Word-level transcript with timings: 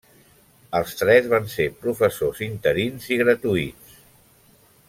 Els 0.79 0.95
tres 1.01 1.27
van 1.33 1.45
ser 1.57 1.67
professors 1.83 2.43
interins 2.49 3.09
i 3.17 3.21
gratuïts. 3.23 3.97